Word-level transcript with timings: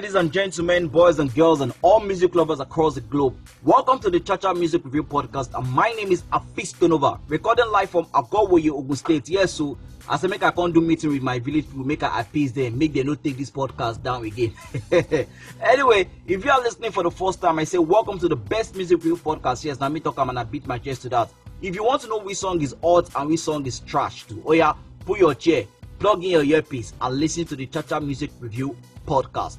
ladies 0.00 0.14
and 0.14 0.32
gentlemen, 0.32 0.88
boys 0.88 1.18
and 1.18 1.34
girls, 1.34 1.60
and 1.60 1.74
all 1.82 2.00
music 2.00 2.34
lovers 2.34 2.58
across 2.58 2.94
the 2.94 3.02
globe. 3.02 3.36
Welcome 3.62 3.98
to 3.98 4.08
the 4.08 4.18
Chacha 4.18 4.54
Music 4.54 4.82
Review 4.82 5.04
Podcast, 5.04 5.54
and 5.54 5.70
my 5.70 5.90
name 5.90 6.10
is 6.10 6.22
Afis 6.32 6.72
Tonova, 6.72 7.20
recording 7.28 7.70
live 7.70 7.90
from 7.90 8.06
Ago-Iwoye, 8.14 8.70
Ogun 8.70 8.96
State. 8.96 9.28
Yes, 9.28 9.52
so 9.52 9.76
as 10.08 10.24
I 10.24 10.28
make 10.28 10.42
I 10.42 10.52
can't 10.52 10.72
do 10.72 10.80
meeting 10.80 11.10
with 11.10 11.20
my 11.20 11.38
village 11.38 11.66
people, 11.66 11.84
make 11.84 12.02
I 12.02 12.22
appease 12.22 12.50
them, 12.54 12.78
make 12.78 12.94
them 12.94 13.08
not 13.08 13.22
take 13.22 13.36
this 13.36 13.50
podcast 13.50 14.02
down 14.02 14.24
again. 14.24 14.54
anyway, 15.60 16.08
if 16.26 16.42
you 16.46 16.50
are 16.50 16.62
listening 16.62 16.92
for 16.92 17.02
the 17.02 17.10
first 17.10 17.42
time, 17.42 17.58
I 17.58 17.64
say 17.64 17.76
welcome 17.76 18.18
to 18.20 18.28
the 18.28 18.36
best 18.36 18.74
music 18.74 19.04
review 19.04 19.18
podcast. 19.18 19.64
Yes, 19.66 19.80
now 19.80 19.90
me 19.90 20.00
talk, 20.00 20.16
and 20.16 20.38
I 20.38 20.44
beat 20.44 20.66
my 20.66 20.78
chest 20.78 21.02
to 21.02 21.10
that. 21.10 21.30
If 21.60 21.74
you 21.74 21.84
want 21.84 22.00
to 22.00 22.08
know 22.08 22.20
which 22.20 22.38
song 22.38 22.62
is 22.62 22.74
hot 22.82 23.10
and 23.16 23.28
which 23.28 23.40
song 23.40 23.66
is 23.66 23.80
trash 23.80 24.24
too, 24.24 24.42
oh 24.46 24.52
yeah, 24.52 24.72
put 25.04 25.18
your 25.18 25.34
chair, 25.34 25.64
plug 25.98 26.24
in 26.24 26.30
your 26.30 26.44
earpiece, 26.44 26.94
and 27.02 27.20
listen 27.20 27.44
to 27.44 27.54
the 27.54 27.66
Chacha 27.66 28.00
Music 28.00 28.30
Review 28.40 28.74
Podcast. 29.06 29.58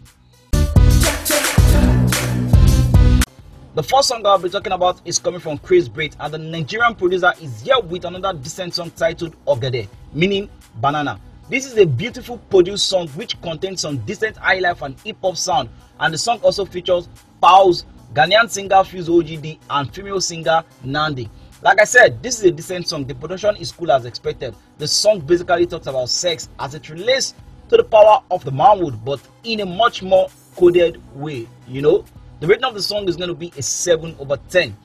The 3.74 3.82
first 3.82 4.10
song 4.10 4.26
I'll 4.26 4.38
be 4.38 4.50
talking 4.50 4.74
about 4.74 5.00
is 5.06 5.18
coming 5.18 5.40
from 5.40 5.58
Krizbeatz, 5.58 6.18
and 6.20 6.34
the 6.34 6.38
Nigerian 6.38 6.94
producer 6.94 7.32
is 7.42 7.62
here 7.62 7.80
with 7.80 8.04
another 8.04 8.38
decent 8.38 8.74
song 8.74 8.92
titled 8.98 9.34
Ogede, 9.46 9.88
meaning 10.12 10.50
banana. 10.76 11.22
This 11.50 11.66
is 11.66 11.78
a 11.78 11.86
beautiful 11.86 12.38
produced 12.50 12.90
song 12.90 13.08
which 13.10 13.42
contains 13.42 13.80
some 13.80 14.00
decent 14.00 14.36
high 14.36 14.60
life 14.60 14.82
and 14.82 15.00
hip 15.00 15.16
hop 15.22 15.38
sound, 15.38 15.70
and 16.02 16.14
the 16.14 16.18
song 16.18 16.40
also 16.42 16.66
features 16.66 17.08
Pause, 17.40 17.86
Ghanaian 18.14 18.50
singer 18.50 18.84
Fuse 18.84 19.08
ODG, 19.08 19.58
and 19.70 19.96
female 19.96 20.20
singer 20.20 20.66
Nandi. 20.84 21.30
Like 21.62 21.80
I 21.80 21.86
said, 21.86 22.22
this 22.22 22.40
is 22.40 22.46
a 22.48 22.52
decent 22.52 22.90
song. 22.90 23.06
The 23.06 23.16
production 23.16 23.56
is 23.56 23.72
cool 23.72 23.94
as 23.94 24.04
expected. 24.04 24.54
The 24.80 24.88
song 24.88 25.22
basically 25.22 25.66
talks 25.66 25.88
about 25.88 26.10
sex 26.10 26.50
as 26.60 26.76
it 26.76 26.90
relates 26.90 27.36
to 27.70 27.78
the 27.78 27.86
power 27.86 28.22
of 28.32 28.44
the 28.44 28.52
manhood, 28.52 29.00
but 29.06 29.22
in 29.46 29.62
a 29.62 29.66
much 29.66 30.04
more 30.04 30.28
coded 30.58 31.02
way, 31.16 31.48
you 31.70 31.82
know. 31.82 32.04
The 32.42 32.48
rating 32.48 32.66
of 32.66 32.74
the 32.74 32.82
song 32.82 33.08
is 33.08 33.16
going 33.16 33.28
to 33.28 33.36
be 33.36 33.54
a 33.56 33.62
7 33.62 34.16
over 34.18 34.36
10. 34.50 34.76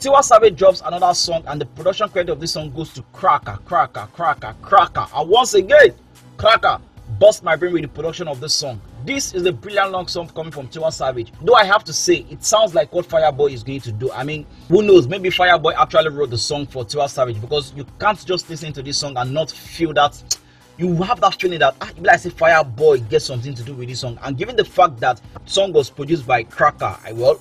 Tiwa 0.00 0.24
Savage 0.24 0.56
drops 0.56 0.82
another 0.84 1.14
song, 1.14 1.44
and 1.46 1.60
the 1.60 1.66
production 1.66 2.08
credit 2.08 2.32
of 2.32 2.40
this 2.40 2.50
song 2.50 2.72
goes 2.72 2.92
to 2.94 3.02
Cracker, 3.12 3.60
Cracker, 3.64 4.08
Cracker, 4.12 4.56
Cracker. 4.60 5.06
And 5.14 5.30
once 5.30 5.54
again, 5.54 5.94
Cracker 6.36 6.80
bust 7.20 7.44
my 7.44 7.54
brain 7.54 7.74
with 7.74 7.82
the 7.82 7.88
production 7.88 8.26
of 8.26 8.40
this 8.40 8.56
song. 8.56 8.80
This 9.04 9.34
is 9.34 9.46
a 9.46 9.52
brilliant 9.52 9.92
long 9.92 10.08
song 10.08 10.26
coming 10.30 10.50
from 10.50 10.66
Tiwa 10.66 10.92
Savage. 10.92 11.32
Though 11.40 11.54
I 11.54 11.62
have 11.62 11.84
to 11.84 11.92
say, 11.92 12.26
it 12.28 12.44
sounds 12.44 12.74
like 12.74 12.92
what 12.92 13.06
Fireboy 13.08 13.52
is 13.52 13.62
going 13.62 13.82
to 13.82 13.92
do. 13.92 14.10
I 14.10 14.24
mean, 14.24 14.46
who 14.66 14.82
knows? 14.82 15.06
Maybe 15.06 15.28
Fireboy 15.28 15.74
actually 15.74 16.08
wrote 16.08 16.30
the 16.30 16.38
song 16.38 16.66
for 16.66 16.84
Tiwa 16.84 17.08
Savage 17.08 17.40
because 17.40 17.72
you 17.76 17.86
can't 18.00 18.26
just 18.26 18.50
listen 18.50 18.72
to 18.72 18.82
this 18.82 18.98
song 18.98 19.16
and 19.16 19.32
not 19.32 19.52
feel 19.52 19.92
that 19.92 20.20
you 20.76 21.02
have 21.02 21.20
that 21.20 21.40
feeling 21.40 21.60
that 21.60 21.76
ah, 21.80 21.90
like 21.98 22.14
I 22.14 22.16
say 22.16 22.30
Fireboy 22.30 23.08
gets 23.08 23.26
something 23.26 23.54
to 23.54 23.62
do 23.62 23.74
with 23.74 23.88
this 23.88 24.00
song. 24.00 24.18
And 24.22 24.36
given 24.36 24.56
the 24.56 24.64
fact 24.64 24.98
that 25.00 25.20
song 25.44 25.72
was 25.72 25.90
produced 25.90 26.26
by 26.26 26.42
Cracker, 26.42 26.96
I 27.04 27.12
will 27.12 27.40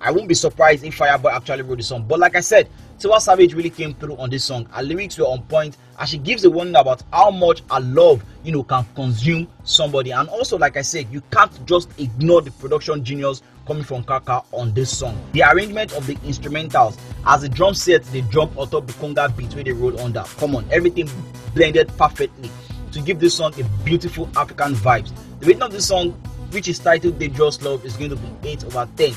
I 0.00 0.10
won't 0.10 0.26
be 0.26 0.34
surprised 0.34 0.82
if 0.84 0.98
Fireboy 0.98 1.32
actually 1.32 1.62
wrote 1.62 1.78
the 1.78 1.84
song. 1.84 2.04
But 2.08 2.18
like 2.18 2.34
I 2.34 2.40
said, 2.40 2.68
Tiwa 2.98 3.20
Savage 3.20 3.54
really 3.54 3.70
came 3.70 3.94
through 3.94 4.16
on 4.16 4.30
this 4.30 4.44
song. 4.44 4.64
Her 4.72 4.82
lyrics 4.82 5.16
were 5.16 5.26
on 5.26 5.42
point 5.42 5.76
and 5.98 6.08
she 6.08 6.18
gives 6.18 6.44
a 6.44 6.50
warning 6.50 6.74
about 6.74 7.04
how 7.12 7.30
much 7.30 7.62
her 7.70 7.80
love, 7.80 8.24
you 8.42 8.50
know, 8.50 8.64
can 8.64 8.84
consume 8.96 9.46
somebody. 9.62 10.10
And 10.10 10.28
also, 10.28 10.58
like 10.58 10.76
I 10.76 10.82
said, 10.82 11.06
you 11.12 11.22
can't 11.30 11.64
just 11.66 11.88
ignore 12.00 12.42
the 12.42 12.50
production 12.50 13.04
genius 13.04 13.42
coming 13.64 13.84
from 13.84 14.02
Kaka 14.02 14.42
on 14.50 14.74
this 14.74 14.96
song. 14.96 15.16
The 15.34 15.42
arrangement 15.42 15.92
of 15.92 16.04
the 16.08 16.16
instrumentals, 16.16 16.98
as 17.24 17.42
the 17.42 17.48
drum 17.48 17.74
set, 17.74 18.02
the 18.06 18.22
drum 18.22 18.50
on 18.58 18.70
top 18.70 18.88
the 18.88 18.92
conga 18.94 19.36
beat 19.36 19.54
where 19.54 19.62
they 19.62 19.72
roll 19.72 19.98
under. 20.00 20.24
Come 20.38 20.56
on, 20.56 20.66
everything 20.72 21.08
blended 21.54 21.88
perfectly 21.96 22.50
to 22.92 23.00
give 23.00 23.18
this 23.18 23.34
song 23.34 23.52
a 23.58 23.64
beautiful 23.84 24.28
African 24.36 24.74
vibes. 24.74 25.12
The 25.40 25.46
rating 25.46 25.62
of 25.62 25.72
this 25.72 25.88
song, 25.88 26.12
which 26.50 26.68
is 26.68 26.78
titled 26.78 27.18
Dangerous 27.18 27.60
Love, 27.62 27.84
is 27.84 27.96
going 27.96 28.10
to 28.10 28.16
be 28.16 28.48
8 28.50 28.64
over 28.66 28.88
10. 28.96 29.12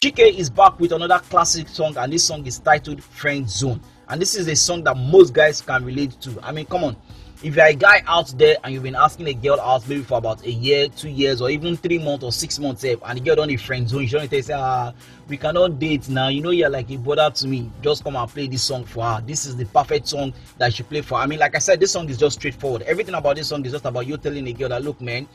Chike 0.00 0.34
is 0.34 0.50
back 0.50 0.78
with 0.80 0.92
another 0.92 1.20
classic 1.30 1.68
song, 1.68 1.96
and 1.96 2.12
this 2.12 2.24
song 2.24 2.44
is 2.46 2.58
titled 2.58 3.02
Friend 3.02 3.48
Zone. 3.48 3.80
And 4.08 4.20
this 4.20 4.34
is 4.34 4.48
a 4.48 4.56
song 4.56 4.82
that 4.84 4.96
most 4.96 5.32
guys 5.32 5.60
can 5.60 5.84
relate 5.84 6.20
to. 6.22 6.36
I 6.42 6.50
mean, 6.50 6.66
come 6.66 6.82
on. 6.82 6.96
If 7.42 7.56
you're 7.56 7.64
a 7.64 7.74
guy 7.74 8.02
out 8.06 8.26
there 8.36 8.56
and 8.62 8.74
you've 8.74 8.82
been 8.82 8.94
asking 8.94 9.26
a 9.28 9.32
girl 9.32 9.58
out 9.60 9.88
maybe 9.88 10.02
for 10.02 10.18
about 10.18 10.44
a 10.44 10.50
year, 10.50 10.88
two 10.88 11.08
years, 11.08 11.40
or 11.40 11.48
even 11.48 11.74
three 11.74 11.98
months 11.98 12.22
or 12.22 12.32
six 12.32 12.58
months, 12.58 12.84
eh, 12.84 12.96
and 13.06 13.18
the 13.18 13.24
girl 13.24 13.36
don't 13.36 13.50
a 13.50 13.56
friend 13.56 13.88
zone, 13.88 14.02
you 14.02 14.08
don't 14.10 14.28
say, 14.28 14.52
ah, 14.52 14.92
we 15.26 15.38
cannot 15.38 15.78
date 15.78 16.06
now. 16.10 16.28
You 16.28 16.42
know, 16.42 16.50
you're 16.50 16.68
like 16.68 16.90
a 16.90 16.98
brother 16.98 17.30
to 17.30 17.48
me. 17.48 17.70
Just 17.80 18.04
come 18.04 18.16
and 18.16 18.30
play 18.30 18.46
this 18.46 18.62
song 18.62 18.84
for 18.84 19.04
her. 19.04 19.22
This 19.26 19.46
is 19.46 19.56
the 19.56 19.64
perfect 19.64 20.08
song 20.08 20.34
that 20.58 20.74
she 20.74 20.82
play 20.82 21.00
for. 21.00 21.14
I 21.14 21.24
mean, 21.24 21.38
like 21.38 21.54
I 21.54 21.60
said, 21.60 21.80
this 21.80 21.92
song 21.92 22.10
is 22.10 22.18
just 22.18 22.38
straightforward. 22.38 22.82
Everything 22.82 23.14
about 23.14 23.36
this 23.36 23.48
song 23.48 23.64
is 23.64 23.72
just 23.72 23.86
about 23.86 24.06
you 24.06 24.18
telling 24.18 24.46
a 24.46 24.52
girl 24.52 24.68
that, 24.68 24.84
look, 24.84 25.00
man, 25.00 25.26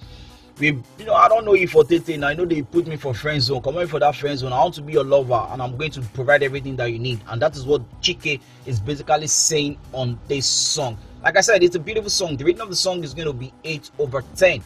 we 0.60 0.68
you 0.68 1.06
know 1.06 1.14
i 1.14 1.28
don't 1.28 1.44
know 1.46 1.54
you 1.54 1.68
for 1.68 1.84
dating. 1.84 2.24
I 2.24 2.34
know 2.34 2.46
they 2.46 2.62
put 2.62 2.88
me 2.88 2.96
for 2.96 3.14
friend 3.14 3.42
zone. 3.42 3.62
Come 3.62 3.78
on 3.78 3.88
for 3.88 4.00
that 4.00 4.16
friend 4.16 4.38
zone. 4.38 4.54
I 4.54 4.60
want 4.60 4.74
to 4.76 4.82
be 4.82 4.94
your 4.94 5.04
lover 5.04 5.46
and 5.52 5.62
i'm 5.62 5.78
going 5.78 5.92
to 5.92 6.02
provide 6.02 6.44
everything 6.44 6.76
that 6.78 6.92
you 6.92 7.00
need. 7.00 7.20
And 7.28 7.42
that 7.42 7.56
is 7.56 7.66
what 7.66 7.82
chike 8.02 8.40
is 8.66 8.80
basically 8.80 9.28
saying 9.28 9.78
on 9.94 10.18
this 10.28 10.46
song. 10.46 10.98
Like 11.24 11.38
i 11.38 11.42
said 11.42 11.64
it's 11.64 11.76
a 11.76 11.80
beautiful 11.80 12.10
song. 12.10 12.38
The 12.38 12.46
rating 12.46 12.62
of 12.62 12.70
the 12.70 12.76
song 12.76 13.04
is 13.04 13.14
going 13.14 13.28
to 13.28 13.34
be 13.34 13.52
8 13.64 13.92
over 14.00 14.24
10 14.36 14.64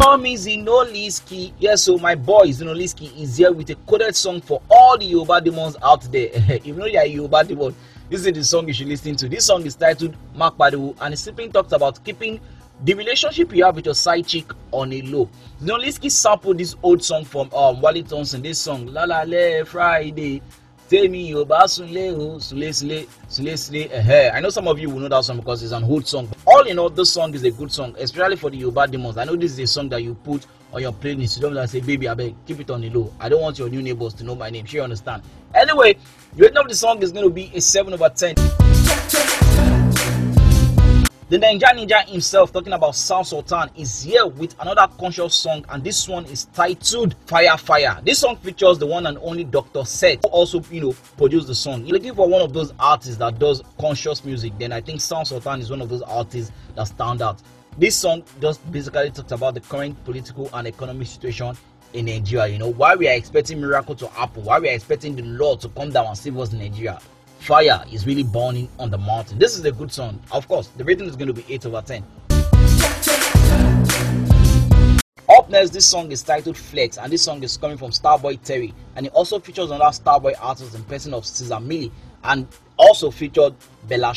Tommy 0.00 0.36
Zinoleesky. 0.36 1.52
Yes, 1.58 1.82
so 1.82 1.98
my 1.98 2.14
boy 2.14 2.46
Zinoleesky 2.46 3.20
is 3.20 3.36
here 3.36 3.50
with 3.52 3.68
a 3.70 3.74
coded 3.74 4.14
song 4.14 4.40
for 4.40 4.62
all 4.70 4.96
the 4.96 5.04
Yoruba 5.04 5.40
demons 5.40 5.76
out 5.82 6.02
there. 6.12 6.28
if 6.32 6.64
you 6.64 6.74
know 6.74 6.86
you're 6.86 7.02
a 7.02 7.06
Yoruba 7.06 7.42
demon, 7.42 7.74
this 8.08 8.24
is 8.24 8.32
the 8.32 8.44
song 8.44 8.68
you 8.68 8.72
should 8.74 8.86
listen 8.86 9.16
to. 9.16 9.28
This 9.28 9.44
song 9.46 9.66
is 9.66 9.74
titled 9.74 10.14
Mapariwo 10.36 10.96
and 11.00 11.12
it 11.14 11.16
simply 11.18 11.48
talks 11.48 11.72
about 11.72 12.02
keeping 12.04 12.40
the 12.84 12.94
relationship 12.94 13.52
you 13.54 13.64
have 13.64 13.76
with 13.76 13.86
your 13.86 13.94
side 13.94 14.26
chick 14.26 14.46
on 14.70 14.92
a 14.92 15.02
low. 15.02 15.28
Zinoliski 15.60 16.10
sampled 16.10 16.58
this 16.58 16.76
old 16.82 17.02
song 17.02 17.24
from 17.24 17.52
um 17.52 17.80
Wale 17.80 18.02
Thompson. 18.02 18.42
This 18.42 18.58
song, 18.60 18.86
La 18.86 19.04
La 19.04 19.22
Le 19.22 19.64
Friday. 19.64 20.42
Temi 20.88 21.32
Yoba 21.32 21.64
Sule 21.68 22.40
Sule 22.40 22.72
Sule 22.72 23.06
Sule 23.28 23.52
Sule 23.58 23.90
eh 23.92 24.30
I 24.32 24.40
know 24.40 24.48
some 24.48 24.66
of 24.68 24.78
you 24.78 24.88
will 24.88 25.00
know 25.00 25.08
that 25.08 25.22
song 25.22 25.36
because 25.36 25.62
it's 25.62 25.72
an 25.72 25.84
old 25.84 26.06
song. 26.06 26.30
All 26.46 26.62
in 26.62 26.78
all, 26.78 26.88
this 26.88 27.12
song 27.12 27.34
is 27.34 27.44
a 27.44 27.50
good 27.50 27.70
song, 27.70 27.94
especially 27.98 28.36
for 28.36 28.48
the 28.48 28.62
Yoba 28.62 28.90
demons. 28.90 29.18
I 29.18 29.24
know 29.24 29.36
this 29.36 29.52
is 29.52 29.58
a 29.58 29.66
song 29.66 29.90
that 29.90 30.02
you 30.02 30.14
put 30.14 30.46
on 30.72 30.80
your 30.80 30.92
playlist. 30.92 31.36
You 31.36 31.42
don't 31.42 31.52
like 31.54 31.68
say, 31.68 31.80
baby, 31.80 32.08
I 32.08 32.14
beg, 32.14 32.34
keep 32.46 32.60
it 32.60 32.70
on 32.70 32.80
the 32.80 32.88
low. 32.88 33.12
I 33.20 33.28
don't 33.28 33.42
want 33.42 33.58
your 33.58 33.68
new 33.68 33.82
neighbors 33.82 34.14
to 34.14 34.24
know 34.24 34.34
my 34.34 34.48
name. 34.48 34.64
Sure, 34.64 34.78
you 34.78 34.84
understand. 34.84 35.22
Anyway, 35.54 35.98
the 36.34 36.42
rating 36.44 36.56
of 36.56 36.68
the 36.68 36.74
song 36.74 37.02
is 37.02 37.12
going 37.12 37.24
to 37.26 37.30
be 37.30 37.50
a 37.54 37.60
7 37.60 37.92
over 37.92 38.08
10. 38.08 38.34
The 41.30 41.36
Ninja 41.36 41.74
Ninja 41.74 42.08
himself, 42.08 42.54
talking 42.54 42.72
about 42.72 42.94
Sound 42.96 43.26
Sultan, 43.26 43.68
is 43.76 44.02
here 44.02 44.26
with 44.26 44.58
another 44.60 44.88
conscious 44.98 45.34
song, 45.34 45.62
and 45.68 45.84
this 45.84 46.08
one 46.08 46.24
is 46.24 46.46
titled 46.54 47.14
Fire 47.26 47.58
Fire. 47.58 48.00
This 48.02 48.20
song 48.20 48.36
features 48.38 48.78
the 48.78 48.86
one 48.86 49.04
and 49.04 49.18
only 49.18 49.44
Dr. 49.44 49.84
Set, 49.84 50.24
who 50.24 50.30
also, 50.30 50.62
you 50.70 50.80
know, 50.80 50.94
produced 51.18 51.46
the 51.46 51.54
song. 51.54 51.84
You're 51.84 51.98
looking 51.98 52.14
for 52.14 52.26
one 52.26 52.40
of 52.40 52.54
those 52.54 52.72
artists 52.80 53.18
that 53.18 53.38
does 53.38 53.62
conscious 53.78 54.24
music, 54.24 54.54
then 54.58 54.72
I 54.72 54.80
think 54.80 55.02
Sound 55.02 55.28
Sultan 55.28 55.60
is 55.60 55.68
one 55.68 55.82
of 55.82 55.90
those 55.90 56.00
artists 56.00 56.50
that 56.76 56.84
stand 56.84 57.20
out. 57.20 57.42
This 57.76 57.94
song 57.94 58.22
just 58.40 58.72
basically 58.72 59.10
talks 59.10 59.32
about 59.32 59.52
the 59.52 59.60
current 59.60 60.02
political 60.06 60.48
and 60.54 60.66
economic 60.66 61.08
situation 61.08 61.54
in 61.92 62.06
Nigeria. 62.06 62.46
You 62.46 62.58
know, 62.58 62.72
why 62.72 62.94
we 62.94 63.06
are 63.06 63.14
expecting 63.14 63.60
miracle 63.60 63.94
to 63.96 64.08
happen, 64.08 64.44
why 64.44 64.60
we 64.60 64.70
are 64.70 64.74
expecting 64.74 65.14
the 65.14 65.24
Lord 65.24 65.60
to 65.60 65.68
come 65.68 65.90
down 65.90 66.06
and 66.06 66.16
save 66.16 66.38
us 66.38 66.54
in 66.54 66.58
Nigeria 66.60 66.98
fire 67.38 67.82
is 67.90 68.06
really 68.06 68.22
burning 68.22 68.68
on 68.78 68.90
the 68.90 68.98
mountain. 68.98 69.38
This 69.38 69.56
is 69.56 69.64
a 69.64 69.72
good 69.72 69.92
song. 69.92 70.20
Of 70.32 70.46
course, 70.48 70.68
the 70.76 70.84
rating 70.84 71.06
is 71.06 71.16
going 71.16 71.28
to 71.28 71.34
be 71.34 71.44
8 71.48 71.66
over 71.66 71.82
10. 71.82 72.04
Up 75.28 75.50
next, 75.50 75.70
this 75.70 75.86
song 75.86 76.10
is 76.10 76.22
titled 76.22 76.56
Flex, 76.56 76.98
and 76.98 77.12
this 77.12 77.22
song 77.22 77.42
is 77.42 77.56
coming 77.56 77.76
from 77.76 77.90
Starboy 77.90 78.38
Terri, 78.40 78.72
and 78.96 79.06
it 79.06 79.12
also 79.12 79.38
features 79.38 79.70
another 79.70 79.96
Starboy 79.96 80.34
artist 80.40 80.74
in 80.74 80.82
person 80.84 81.12
of 81.14 81.24
Ceeza 81.24 81.64
Milli, 81.64 81.90
and 82.24 82.46
also 82.76 83.10
featured 83.10 83.54
Bella. 83.86 84.14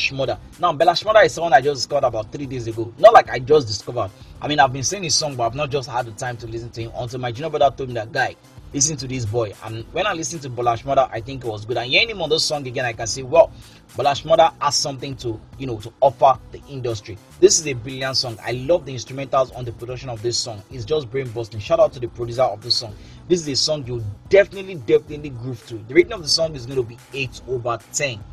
Now, 0.60 0.74
Bella 0.74 0.94
is 0.94 1.34
someone 1.34 1.54
I 1.54 1.62
just 1.62 1.80
discovered 1.82 2.08
about 2.08 2.32
three 2.32 2.46
days 2.46 2.68
ago. 2.68 2.94
Not 2.98 3.14
like 3.14 3.30
I 3.30 3.40
just 3.40 3.68
discovered. 3.68 4.10
I 4.42 4.48
mean, 4.48 4.60
I've 4.60 4.74
been 4.74 4.84
singing 4.84 5.06
his 5.06 5.16
song, 5.16 5.36
but 5.36 5.44
I've 5.48 5.56
not 5.56 5.70
just 5.70 5.90
had 5.90 6.06
the 6.06 6.12
time 6.12 6.38
to 6.38 6.48
listen 6.48 6.70
to 6.72 6.82
him 6.84 6.92
until 6.96 7.20
my 7.20 7.32
junior 7.32 7.50
brother 7.50 7.76
told 7.76 7.90
me 7.90 7.96
that 7.96 8.12
guy 8.12 8.36
listen 8.74 8.98
to 8.98 9.08
this 9.08 9.26
boy. 9.26 9.54
And 9.64 9.86
when 9.92 10.08
I 10.08 10.14
listened 10.14 10.42
to 10.44 10.50
Bella 10.50 10.78
Shmurda, 10.78 11.10
I 11.12 11.22
think 11.22 11.44
it 11.44 11.48
was 11.48 11.66
good. 11.66 11.78
And 11.78 11.90
hearing 11.90 12.10
him 12.10 12.22
on 12.22 12.30
this 12.30 12.44
song 12.44 12.66
again, 12.68 12.86
I 12.86 12.94
can 12.94 13.08
say, 13.08 13.24
well, 13.24 13.52
Bella 13.96 14.12
Shmurda 14.12 14.54
has 14.62 14.76
something 14.76 15.16
to, 15.18 15.40
you 15.58 15.68
know, 15.68 15.78
to 15.80 15.92
offer 16.00 16.40
the 16.52 16.62
industry. 16.70 17.18
This 17.40 17.60
is 17.60 17.68
a 17.68 17.74
brilliant 17.74 18.18
song. 18.18 18.38
I 18.44 18.52
love 18.52 18.86
the 18.86 18.94
instrumentals 18.96 19.56
on 19.56 19.66
the 19.66 19.72
production 19.72 20.10
of 20.10 20.22
this 20.22 20.38
song. 20.38 20.64
It's 20.72 20.86
just 20.86 21.10
brain 21.12 21.30
busting. 21.30 21.60
Shout 21.60 21.80
out 21.80 21.94
to 21.94 22.00
the 22.00 22.08
producer 22.08 22.44
of 22.44 22.62
this 22.62 22.76
song. 22.76 22.96
This 23.28 23.42
is 23.42 23.48
a 23.48 23.56
song 23.56 23.86
you 23.86 24.04
definitely, 24.30 24.76
definitely 24.76 25.30
groove 25.30 25.66
to. 25.68 25.76
The 25.88 25.94
rating 25.94 26.14
of 26.14 26.22
the 26.22 26.30
song 26.30 26.56
is 26.56 26.66
going 26.66 26.78
to 26.78 26.84
be 26.84 26.98
8 27.14 27.42
over 27.48 27.80
10. 27.94 28.24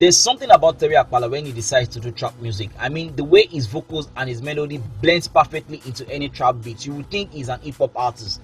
There's 0.00 0.16
something 0.16 0.48
about 0.52 0.78
Terry 0.78 0.94
Apala 0.94 1.28
when 1.28 1.44
he 1.44 1.50
decides 1.50 1.88
to 1.88 1.98
do 1.98 2.12
trap 2.12 2.32
music. 2.40 2.70
I 2.78 2.88
mean, 2.88 3.16
the 3.16 3.24
way 3.24 3.46
his 3.46 3.66
vocals 3.66 4.08
and 4.16 4.28
his 4.28 4.40
melody 4.40 4.80
blends 5.02 5.26
perfectly 5.26 5.82
into 5.86 6.08
any 6.08 6.28
trap 6.28 6.54
beat. 6.62 6.86
You 6.86 6.94
would 6.94 7.10
think 7.10 7.32
he's 7.32 7.48
an 7.48 7.58
hip 7.62 7.74
hop 7.78 7.98
artist. 7.98 8.40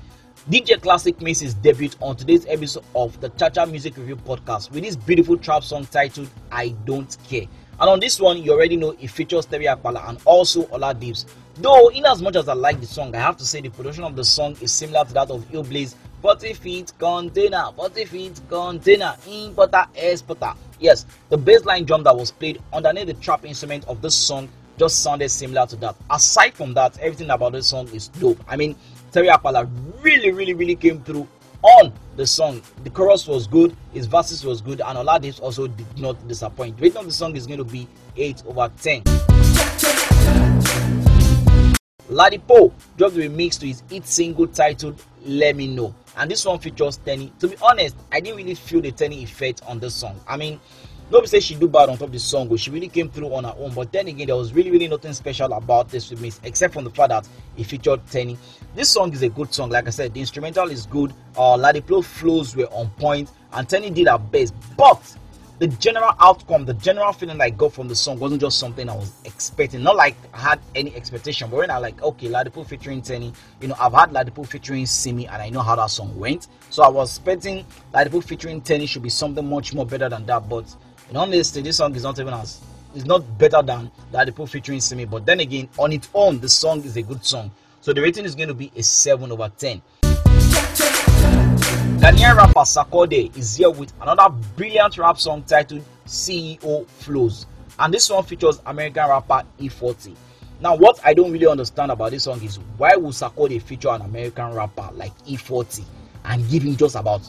DJ 0.51 0.83
Classic 0.83 1.21
makes 1.21 1.39
his 1.39 1.55
debut 1.55 1.91
on 2.01 2.17
today's 2.17 2.45
episode 2.47 2.83
of 2.97 3.21
the 3.21 3.29
Chacha 3.29 3.67
Music 3.67 3.97
Review 3.97 4.17
podcast 4.17 4.73
with 4.73 4.83
this 4.83 4.97
beautiful 4.97 5.37
trap 5.39 5.62
song 5.62 5.87
titled 5.87 6.29
I 6.51 6.71
Don't 6.87 7.17
Care. 7.29 7.47
And 7.79 7.89
on 7.89 8.01
this 8.01 8.19
one, 8.19 8.43
you 8.43 8.51
already 8.51 8.77
know 8.77 8.97
it 9.01 9.06
features 9.06 9.47
Terry 9.47 9.67
Apala 9.67 10.09
and 10.09 10.19
also 10.25 10.65
Oladips. 10.65 11.25
Though, 11.59 11.89
in 11.91 12.05
as 12.05 12.21
much 12.21 12.35
as 12.35 12.49
I 12.49 12.55
like 12.55 12.81
the 12.81 12.87
song, 12.87 13.15
I 13.15 13.21
have 13.21 13.37
to 13.37 13.47
say 13.47 13.61
the 13.61 13.69
production 13.69 14.03
of 14.03 14.17
the 14.17 14.25
song 14.25 14.56
is 14.61 14.73
similar 14.73 15.05
to 15.05 15.15
that 15.15 15.31
of 15.31 15.49
Illbliss 15.53 15.95
40 16.21 16.55
feet 16.55 16.93
container, 16.99 17.67
40 17.77 18.05
feet 18.06 18.41
container, 18.49 19.15
importer, 19.29 19.85
exporter. 19.95 20.55
Yes, 20.85 21.07
the 21.31 21.39
bassline 21.39 21.87
drum 21.87 22.03
that 22.03 22.15
was 22.15 22.31
played 22.31 22.61
underneath 22.71 23.07
the 23.07 23.15
trap 23.15 23.47
instrument 23.47 23.89
of 23.89 24.03
this 24.03 24.15
song 24.15 24.51
just 24.79 25.03
sounded 25.03 25.31
similar 25.31 25.67
to 25.67 25.77
that. 25.77 25.97
Aside 26.11 26.53
from 26.53 26.75
that, 26.75 26.99
everything 26.99 27.31
about 27.31 27.53
this 27.53 27.69
song 27.69 27.89
is 27.89 28.09
dope. 28.09 28.39
I 28.47 28.57
mean, 28.57 28.77
Terry 29.11 29.29
Apala 29.29 29.67
really, 30.03 30.31
really, 30.31 30.53
really 30.53 30.77
came 30.77 31.01
through 31.03 31.27
on 31.63 31.91
the 32.17 32.27
song. 32.27 32.61
The 32.83 32.91
chorus 32.91 33.27
was 33.27 33.47
good, 33.47 33.75
his 33.95 34.05
verses 34.05 34.45
was 34.45 34.61
good, 34.61 34.83
and 34.83 34.99
Oladips 34.99 35.41
also 35.41 35.69
did 35.69 35.99
not 35.99 36.29
disappoint. 36.29 36.79
Rating 36.79 36.99
of 36.99 37.07
the 37.07 37.13
song 37.13 37.35
is 37.35 37.47
going 37.47 37.61
to 37.61 37.65
be 37.65 37.89
8 38.19 38.43
over 38.47 38.71
10. 38.83 39.34
Ladipoe 42.15 42.73
dropped 42.97 43.17
the 43.17 43.29
remix 43.29 43.59
to 43.59 43.67
his 43.67 43.83
hit 43.91 44.07
single 44.07 44.47
titled 44.47 45.03
Let 45.25 45.57
Me 45.57 45.67
Know. 45.67 45.93
And 46.17 46.31
this 46.31 46.47
one 46.47 46.61
features 46.61 46.97
Teni. 46.99 47.37
To 47.41 47.49
be 47.49 47.57
honest, 47.61 47.97
I 48.13 48.21
didn't 48.21 48.37
really 48.37 48.55
feel 48.55 48.81
the 48.81 48.93
Teni 48.93 49.21
effect 49.25 49.63
on 49.67 49.81
this 49.81 49.95
song. 49.95 50.21
I 50.29 50.37
mean, 50.37 50.61
Nobody 51.11 51.27
say 51.29 51.41
she 51.41 51.55
do 51.55 51.69
bad 51.69 51.91
on 51.91 51.99
top 51.99 52.07
of 52.07 52.13
the 52.13 52.19
song, 52.19 52.49
but 52.49 52.59
she 52.59 52.71
really 52.71 52.89
came 52.89 53.11
through 53.11 53.33
on 53.35 53.45
her 53.45 53.55
own. 53.59 53.75
But 53.75 53.93
then 53.93 54.09
again, 54.09 54.27
there 54.27 54.37
was 54.37 54.55
really, 54.55 54.71
really 54.71 54.89
nothing 54.89 55.13
special 55.13 55.53
about 55.53 55.91
this 55.91 56.11
remix, 56.11 56.41
except 56.45 56.73
from 56.73 56.85
the 56.85 56.91
fact 56.91 57.11
that 57.11 57.29
it 57.59 57.65
featured 57.65 58.05
Teni. 58.07 58.39
This 58.75 58.89
song 58.89 59.13
is 59.13 59.23
a 59.23 59.29
good 59.29 59.53
song, 59.53 59.69
like 59.69 59.87
I 59.87 59.91
said, 59.91 60.15
the 60.15 60.21
instrumental 60.21 60.71
is 60.71 60.87
good, 60.87 61.13
uh 61.37 61.59
Ladipoe 61.59 62.03
flows 62.03 62.57
were 62.57 62.69
on 62.69 62.89
point, 62.99 63.31
and 63.53 63.69
Teni 63.69 63.93
did 63.93 64.09
her 64.09 64.17
best. 64.17 64.55
But 64.79 65.03
the 65.59 65.69
general 65.69 66.11
outcome, 66.21 66.65
the 66.65 66.75
general 66.75 67.12
feeling 67.12 67.41
I 67.41 67.51
got 67.51 67.73
from 67.73 67.87
the 67.87 67.95
song 67.95 68.19
wasn't 68.19 68.41
just 68.41 68.59
something 68.59 68.89
I 68.89 68.95
was 68.95 69.12
expecting. 69.25 69.83
Not 69.83 69.97
like 69.97 70.17
I 70.33 70.39
had 70.39 70.61
any 70.75 70.95
expectation, 70.97 71.49
but 71.49 71.59
when 71.59 71.71
I 71.71 71.79
like, 71.79 72.03
okay, 72.03 72.29
Ladipoe 72.29 72.67
featuring 72.67 73.03
Teni, 73.03 73.35
you 73.61 73.69
know, 73.69 73.77
I've 73.79 73.93
had 73.93 74.11
Ladipoe 74.11 74.47
featuring 74.47 74.85
Simi, 74.87 75.27
and 75.29 75.41
I 75.41 75.51
know 75.51 75.61
how 75.61 75.77
that 75.77 75.91
song 75.91 76.19
went. 76.19 76.49
So 76.71 76.83
I 76.83 76.89
was 76.89 77.17
expecting 77.17 77.65
Ladipoe 77.93 78.25
featuring 78.25 78.61
Teni 78.62 78.89
should 78.89 79.03
be 79.03 79.11
something 79.11 79.49
much 79.49 79.75
more 79.75 79.87
better 79.87 80.09
than 80.09 80.27
that. 80.27 80.49
But 80.49 80.75
in 81.09 81.17
honesty, 81.17 81.62
this 81.62 81.77
song 81.77 81.95
is 81.95 82.03
not 82.03 82.19
even 82.19 82.35
as 82.35 82.61
it's 82.95 83.05
not 83.05 83.39
better 83.39 83.62
than 83.62 83.91
Ladipoe 84.12 84.49
featuring 84.49 84.81
Simi. 84.81 85.05
But 85.05 85.25
then 85.25 85.41
again, 85.41 85.69
on 85.79 85.93
its 85.93 86.09
own, 86.15 86.41
the 86.41 86.49
song 86.49 86.83
is 86.85 86.97
a 86.97 87.03
good 87.03 87.25
song. 87.25 87.51
So 87.81 87.93
the 87.93 88.01
rating 88.01 88.25
is 88.25 88.35
going 88.35 88.49
to 88.49 88.55
be 88.55 88.73
a 88.77 88.83
7 88.83 89.31
over 89.31 89.51
10. 89.56 89.83
Ghanaian 92.05 92.37
rapper 92.37 92.67
Sarkodie 92.67 93.35
is 93.35 93.56
here 93.56 93.71
with 93.71 93.91
another 94.03 94.29
brilliant 94.56 94.99
rap 94.99 95.19
song 95.19 95.43
titled 95.45 95.83
CEO 96.06 96.87
Flows. 96.87 97.47
And 97.79 97.95
this 97.95 98.11
one 98.11 98.23
features 98.25 98.61
American 98.67 99.09
rapper 99.09 99.43
E-40. 99.59 100.15
Now, 100.61 100.75
what 100.77 101.01
I 101.03 101.15
don't 101.15 101.33
really 101.33 101.47
understand 101.47 101.91
about 101.91 102.11
this 102.11 102.25
song 102.25 102.43
is 102.43 102.59
why 102.77 102.95
would 102.95 103.15
Sarkodie 103.15 103.62
feature 103.62 103.89
an 103.89 104.03
American 104.03 104.53
rapper 104.53 104.91
like 104.93 105.12
E-40 105.25 105.83
and 106.27 106.47
give 106.51 106.65
him 106.65 106.77
just 106.77 106.95
about 106.95 107.23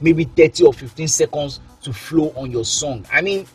maybe 0.00 0.22
30 0.22 0.64
or 0.64 0.72
15 0.74 1.08
seconds 1.08 1.58
to 1.82 1.92
flow 1.92 2.32
on 2.36 2.52
your 2.52 2.64
song? 2.64 3.04
I 3.12 3.22
mean, 3.22 3.48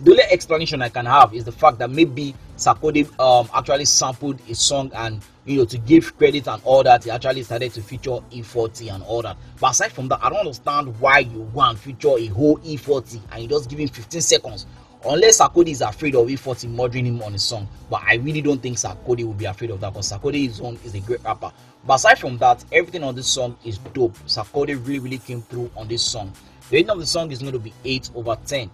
the 0.00 0.12
only 0.12 0.24
explanation 0.30 0.80
I 0.80 0.88
can 0.88 1.04
have 1.04 1.34
is 1.34 1.44
the 1.44 1.52
fact 1.52 1.76
that 1.80 1.90
maybe 1.90 2.34
Sarkodie 2.56 3.08
um, 3.18 3.48
actually 3.54 3.84
sampled 3.86 4.40
a 4.48 4.54
song 4.54 4.90
and 4.94 5.22
you 5.44 5.58
know 5.58 5.64
to 5.64 5.78
give 5.78 6.16
credit 6.16 6.46
and 6.46 6.62
all 6.64 6.82
that 6.82 7.04
he 7.04 7.10
actually 7.10 7.42
started 7.42 7.72
to 7.72 7.82
feature 7.82 8.18
E-40 8.30 8.94
and 8.94 9.02
all 9.04 9.22
that. 9.22 9.36
But 9.60 9.72
aside 9.72 9.92
from 9.92 10.08
that, 10.08 10.20
I 10.22 10.28
don't 10.28 10.40
understand 10.40 10.98
why 11.00 11.20
you 11.20 11.40
want 11.40 11.78
feature 11.78 12.16
a 12.18 12.26
whole 12.26 12.60
E-40 12.62 13.20
and 13.32 13.42
you 13.42 13.48
just 13.48 13.68
give 13.70 13.78
him 13.78 13.88
15 13.88 14.20
seconds. 14.20 14.66
Unless 15.04 15.40
Sarkodie 15.40 15.70
is 15.70 15.80
afraid 15.80 16.14
of 16.14 16.30
E-40 16.30 16.68
murdering 16.70 17.06
him 17.06 17.22
on 17.22 17.34
a 17.34 17.38
song, 17.38 17.66
but 17.90 18.02
I 18.06 18.14
really 18.16 18.40
don't 18.40 18.62
think 18.62 18.76
Sarkodie 18.76 19.24
will 19.24 19.32
be 19.32 19.46
afraid 19.46 19.70
of 19.70 19.80
that 19.80 19.92
because 19.92 20.12
Sarkodie 20.12 20.48
is 20.48 20.60
own 20.60 20.78
is 20.84 20.94
a 20.94 21.00
great 21.00 21.24
rapper. 21.24 21.50
But 21.84 21.94
aside 21.94 22.18
from 22.20 22.38
that, 22.38 22.64
everything 22.70 23.02
on 23.02 23.16
this 23.16 23.26
song 23.26 23.56
is 23.64 23.78
dope. 23.78 24.16
Sarkodie 24.26 24.76
really 24.86 25.00
really 25.00 25.18
came 25.18 25.42
through 25.42 25.70
on 25.76 25.88
this 25.88 26.02
song. 26.02 26.32
The 26.70 26.76
rating 26.76 26.90
of 26.90 27.00
the 27.00 27.06
song 27.06 27.32
is 27.32 27.40
going 27.40 27.52
to 27.52 27.58
be 27.58 27.72
8 27.84 28.10
over 28.14 28.36
10. 28.46 28.70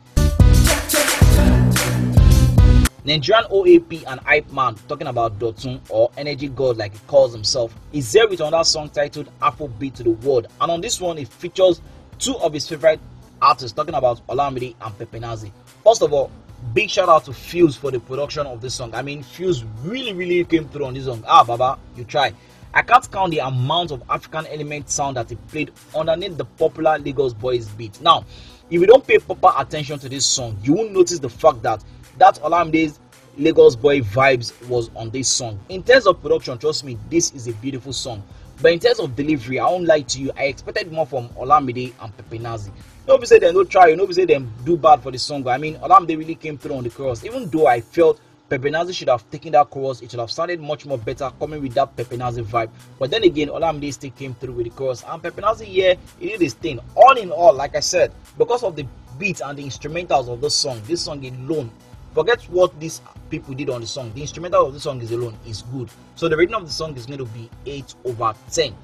Nigerian 3.09 3.47
OAP 3.47 4.05
and 4.07 4.21
hype 4.21 4.53
man 4.53 4.75
talking 4.87 5.07
about 5.07 5.39
Dotun 5.39 5.81
or 5.89 6.11
Energy 6.19 6.49
God 6.49 6.77
like 6.77 6.93
he 6.93 6.99
calls 7.07 7.33
himself 7.33 7.75
is 7.91 8.13
there 8.13 8.29
with 8.29 8.41
another 8.41 8.63
song 8.65 8.91
titled 8.91 9.31
Afrobeat 9.41 9.95
to 9.95 10.03
the 10.03 10.11
World 10.11 10.49
and 10.61 10.71
on 10.71 10.83
this 10.83 11.01
one 11.01 11.17
it 11.17 11.27
features 11.29 11.81
two 12.19 12.37
of 12.37 12.53
his 12.53 12.69
favorite 12.69 13.01
artists 13.41 13.75
talking 13.75 13.95
about 13.95 14.21
Olamide 14.27 14.75
and 14.79 14.99
Pepenazi. 14.99 15.51
First 15.83 16.03
of 16.03 16.13
all, 16.13 16.31
big 16.75 16.91
shout 16.91 17.09
out 17.09 17.25
to 17.25 17.33
Fuse 17.33 17.77
for 17.77 17.91
the 17.91 17.99
production 17.99 18.47
of 18.47 18.61
this 18.61 18.75
song. 18.75 18.95
I 18.95 19.01
mean 19.01 19.23
Fuse 19.23 19.65
really 19.83 20.13
really 20.13 20.45
came 20.45 20.69
through 20.69 20.85
on 20.85 20.93
this 20.93 21.07
song. 21.07 21.25
Ah 21.27 21.43
Baba, 21.45 21.79
you 21.97 22.05
try. 22.05 22.35
I 22.75 22.83
can't 22.83 23.11
count 23.11 23.31
the 23.31 23.39
amount 23.39 23.91
of 23.91 24.03
African 24.11 24.47
element 24.47 24.91
sound 24.91 25.17
that 25.17 25.31
he 25.31 25.37
played 25.37 25.73
underneath 25.97 26.37
the 26.37 26.45
popular 26.45 26.99
Lagos 26.99 27.33
Boys 27.33 27.69
beat. 27.69 28.01
Now, 28.01 28.25
if 28.71 28.81
you 28.81 28.87
don't 28.87 29.07
pay 29.07 29.19
proper 29.19 29.53
attention 29.57 29.99
to 30.01 30.09
this 30.09 30.27
song, 30.27 30.59
you 30.63 30.75
won't 30.75 30.93
notice 30.93 31.19
the 31.19 31.31
fact 31.31 31.63
that 31.63 31.83
that 32.19 32.37
Olamide's 32.43 33.01
Lagos 33.39 33.77
Boy 33.77 34.01
vibes 34.01 34.53
was 34.69 34.91
on 34.97 35.11
this 35.11 35.29
song. 35.29 35.59
In 35.69 35.83
terms 35.83 36.07
of 36.07 36.21
production, 36.21 36.59
trust 36.59 36.85
me, 36.85 36.99
this 37.09 37.33
is 37.33 37.47
a 37.49 37.53
beautiful 37.53 37.93
song. 37.93 38.23
But 38.61 38.73
in 38.73 38.81
terms 38.81 38.99
of 38.99 39.15
delivery, 39.15 39.61
I 39.61 39.67
won't 39.71 39.85
lie 39.85 40.01
to 40.01 40.21
you, 40.21 40.33
I 40.37 40.45
expected 40.45 40.91
more 40.91 41.07
from 41.07 41.29
Olamide 41.31 41.95
and 42.01 42.17
Pepenazi. 42.17 42.73
Nobody 43.07 43.27
say 43.27 43.39
they 43.39 43.53
no 43.53 43.65
try, 43.65 43.95
nobody 43.95 44.15
say 44.15 44.25
them 44.25 44.53
do 44.65 44.77
bad 44.77 45.01
for 45.03 45.13
the 45.13 45.19
song. 45.19 45.47
I 45.47 45.57
mean, 45.57 45.77
Olamide 45.77 46.19
really 46.19 46.35
came 46.35 46.59
through 46.59 46.75
on 46.75 46.85
the 46.85 46.91
chorus. 46.91 47.25
Even 47.25 47.49
though 47.49 47.69
I 47.69 47.81
felt 47.81 48.21
Pepenazi 48.49 48.95
should 48.95 49.09
have 49.09 49.29
taken 49.31 49.53
that 49.53 49.69
chorus, 49.69 50.01
it 50.01 50.11
should 50.11 50.21
have 50.21 50.31
sounded 50.31 50.59
much 50.61 50.87
more 50.87 50.97
better 50.97 51.31
coming 51.39 51.61
with 51.61 51.75
that 51.75 51.95
Pepenazi 51.95 52.43
vibe. 52.43 52.71
But 52.99 53.11
then 53.11 53.25
again, 53.25 53.49
Olamide 53.49 53.93
still 53.93 54.11
came 54.13 54.35
through 54.35 54.55
with 54.55 54.65
the 54.65 54.71
chorus. 54.71 55.05
And 55.07 55.23
Pepenazi, 55.23 55.67
yeah, 55.69 55.95
he 56.19 56.31
did 56.31 56.41
his 56.41 56.55
thing. 56.55 56.81
All 56.97 57.17
in 57.19 57.31
all, 57.31 57.53
like 57.53 57.77
I 57.77 57.81
said, 57.81 58.11
because 58.39 58.63
of 58.63 58.75
the 58.75 58.87
beat 59.19 59.43
and 59.45 59.59
the 59.59 59.65
instrumentals 59.65 60.33
of 60.33 60.41
the 60.41 60.49
song, 60.49 60.81
this 60.87 61.03
song 61.03 61.25
alone 61.27 61.71
forget 62.15 62.43
what 62.45 62.79
these 62.81 63.03
people 63.29 63.55
did 63.55 63.69
on 63.69 63.83
the 63.83 63.87
song 63.87 64.11
the 64.15 64.23
instrumental 64.23 64.67
of 64.67 64.73
the 64.73 64.81
song 64.81 65.01
is 65.03 65.13
alone 65.13 65.37
is 65.47 65.63
good 65.71 65.89
so 66.17 66.27
the 66.27 66.37
rating 66.37 66.55
of 66.55 66.65
the 66.65 66.73
song 66.73 66.97
is 66.97 67.07
going 67.07 67.19
to 67.19 67.27
be 67.27 67.49
8 67.67 67.95
over 68.07 68.35
10 68.51 68.75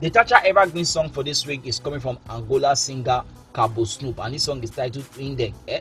the 0.00 0.10
Chacha 0.10 0.44
Evergreen 0.44 0.84
song 0.84 1.08
for 1.08 1.22
this 1.22 1.46
week 1.46 1.64
is 1.64 1.78
coming 1.78 2.00
from 2.00 2.18
Angola 2.28 2.74
singer 2.76 3.22
Cabo 3.56 3.84
Snoop, 3.84 4.20
and 4.22 4.34
this 4.34 4.42
song 4.42 4.62
is 4.62 4.68
titled 4.68 5.06
Windeck. 5.16 5.54
Eh? 5.66 5.80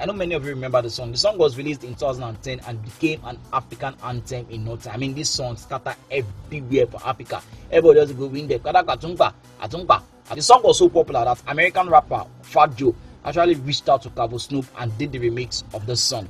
I 0.00 0.06
know 0.06 0.12
many 0.12 0.32
of 0.36 0.44
you 0.44 0.50
remember 0.50 0.80
the 0.80 0.90
song. 0.90 1.10
The 1.10 1.18
song 1.18 1.38
was 1.38 1.56
released 1.58 1.82
in 1.82 1.96
2010 1.96 2.60
and 2.68 2.84
became 2.84 3.20
an 3.24 3.36
African 3.52 3.96
anthem 4.04 4.46
in 4.48 4.64
no 4.64 4.76
time. 4.76 4.94
I 4.94 4.96
mean, 4.96 5.14
this 5.14 5.28
song 5.28 5.56
scattered 5.56 5.96
everywhere 6.08 6.86
for 6.86 7.00
Africa. 7.04 7.42
Everybody 7.68 8.06
just 8.06 8.16
go 8.16 8.28
Windeck. 8.28 8.60
Atumba, 8.60 9.34
Atumba. 9.60 10.02
The 10.32 10.40
song 10.40 10.62
was 10.62 10.78
so 10.78 10.88
popular 10.88 11.24
that 11.24 11.42
American 11.48 11.88
rapper 11.90 12.24
Fat 12.42 12.76
Joe 12.76 12.94
actually 13.24 13.56
reached 13.56 13.88
out 13.88 14.02
to 14.02 14.10
Cabo 14.10 14.38
Snoop 14.38 14.66
and 14.78 14.96
did 14.96 15.10
the 15.10 15.18
remix 15.18 15.64
of 15.74 15.86
the 15.86 15.96
song. 15.96 16.28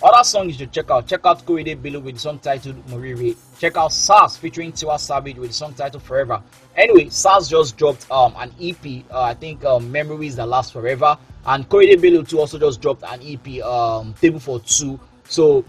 Other 0.00 0.22
songs 0.22 0.52
you 0.52 0.58
should 0.58 0.72
check 0.72 0.90
out. 0.92 1.08
Check 1.08 1.22
out 1.24 1.44
Korede 1.44 1.80
Bello 1.82 1.98
with 1.98 2.14
the 2.14 2.20
song 2.20 2.38
titled 2.38 2.86
Moriri. 2.86 3.36
Check 3.58 3.76
out 3.76 3.90
Sarz 3.90 4.38
featuring 4.38 4.70
Tiwa 4.70 4.98
Savage 4.98 5.36
with 5.36 5.50
the 5.50 5.54
song 5.54 5.74
titled 5.74 6.04
Forever. 6.04 6.40
Anyway, 6.76 7.06
Sarz 7.06 7.50
just 7.50 7.76
dropped 7.76 8.08
um, 8.08 8.32
an 8.36 8.52
EP. 8.60 9.04
Uh, 9.10 9.22
I 9.22 9.34
think 9.34 9.64
um, 9.64 9.90
Memories 9.90 10.36
That 10.36 10.46
Last 10.46 10.72
Forever. 10.72 11.18
And 11.46 11.68
Korede 11.68 12.00
Bello 12.00 12.22
too 12.22 12.38
also 12.38 12.60
just 12.60 12.80
dropped 12.80 13.02
an 13.02 13.20
EP, 13.24 13.60
um, 13.64 14.14
Table 14.20 14.38
for 14.38 14.60
Two. 14.60 15.00
So 15.24 15.64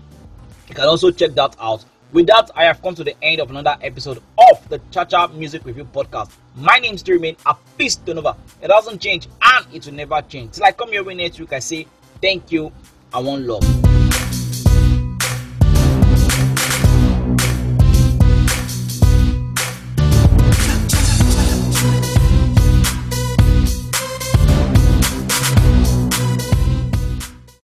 you 0.68 0.76
can 0.76 0.86
also 0.86 1.10
check 1.10 1.32
that 1.32 1.56
out. 1.60 1.84
With 2.12 2.28
that, 2.28 2.52
I 2.56 2.66
have 2.66 2.84
come 2.84 2.94
to 2.96 3.04
the 3.04 3.16
end 3.24 3.42
of 3.42 3.50
another 3.50 3.78
episode 3.82 4.22
of 4.38 4.70
the 4.70 4.80
Chacha 4.92 5.28
Music 5.30 5.66
Review 5.66 5.86
Podcast. 5.86 6.32
My 6.56 6.78
name 6.78 7.00
still 7.00 7.16
remain 7.16 7.36
a 7.48 7.56
peace 7.80 7.96
to 7.96 8.14
Nova. 8.14 8.36
It 8.62 8.68
doesn't 8.68 9.02
change 9.02 9.28
and 9.42 9.66
it 9.74 9.86
will 9.88 9.94
never 9.94 10.22
change. 10.22 10.54
Till 10.54 10.66
I 10.66 10.72
come 10.72 10.94
your 10.94 11.04
way 11.04 11.16
next 11.16 11.40
week, 11.40 11.54
I 11.54 11.60
say 11.60 11.88
thank 12.22 12.52
you. 12.52 12.72
I 13.12 13.20
want 13.20 13.48
love. 13.48 13.89